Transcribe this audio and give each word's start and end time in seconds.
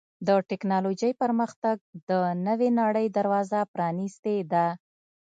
د 0.27 0.29
ټکنالوجۍ 0.49 1.11
پرمختګ 1.21 1.75
د 2.09 2.11
نوې 2.47 2.69
نړۍ 2.81 3.07
دروازه 3.17 3.59
پرانستې 3.73 4.35
ده. 4.53 4.67